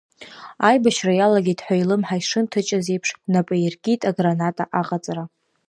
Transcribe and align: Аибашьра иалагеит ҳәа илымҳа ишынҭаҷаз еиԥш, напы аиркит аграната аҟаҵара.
Аибашьра 0.67 1.13
иалагеит 1.15 1.59
ҳәа 1.65 1.75
илымҳа 1.81 2.15
ишынҭаҷаз 2.21 2.85
еиԥш, 2.89 3.09
напы 3.31 3.53
аиркит 3.57 4.01
аграната 4.09 4.63
аҟаҵара. 4.79 5.23